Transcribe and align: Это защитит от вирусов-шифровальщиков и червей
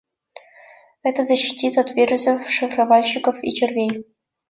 Это 1.03 1.23
защитит 1.23 1.77
от 1.77 1.91
вирусов-шифровальщиков 1.91 3.37
и 3.43 3.53
червей 3.53 4.03